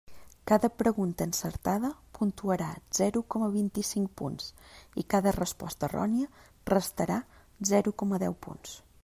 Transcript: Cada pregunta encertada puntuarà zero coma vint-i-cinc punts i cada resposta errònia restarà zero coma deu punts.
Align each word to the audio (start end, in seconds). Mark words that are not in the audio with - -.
Cada 0.51 0.69
pregunta 0.81 1.21
encertada 1.29 1.91
puntuarà 2.19 2.69
zero 2.99 3.21
coma 3.35 3.51
vint-i-cinc 3.57 4.09
punts 4.23 4.49
i 5.03 5.07
cada 5.17 5.35
resposta 5.39 5.89
errònia 5.91 6.33
restarà 6.73 7.21
zero 7.75 7.97
coma 8.03 8.23
deu 8.27 8.39
punts. 8.49 8.77